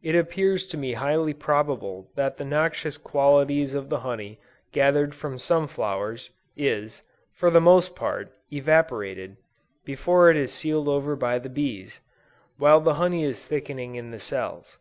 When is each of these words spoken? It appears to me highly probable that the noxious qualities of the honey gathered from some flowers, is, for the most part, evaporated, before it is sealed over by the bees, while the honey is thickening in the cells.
It 0.00 0.14
appears 0.14 0.64
to 0.66 0.76
me 0.76 0.92
highly 0.92 1.34
probable 1.34 2.08
that 2.14 2.36
the 2.36 2.44
noxious 2.44 2.96
qualities 2.96 3.74
of 3.74 3.88
the 3.88 3.98
honey 4.06 4.38
gathered 4.70 5.12
from 5.12 5.40
some 5.40 5.66
flowers, 5.66 6.30
is, 6.56 7.02
for 7.32 7.50
the 7.50 7.60
most 7.60 7.96
part, 7.96 8.32
evaporated, 8.52 9.38
before 9.84 10.30
it 10.30 10.36
is 10.36 10.52
sealed 10.52 10.86
over 10.86 11.16
by 11.16 11.40
the 11.40 11.48
bees, 11.50 12.00
while 12.58 12.78
the 12.80 12.94
honey 12.94 13.24
is 13.24 13.44
thickening 13.44 13.96
in 13.96 14.12
the 14.12 14.20
cells. 14.20 14.78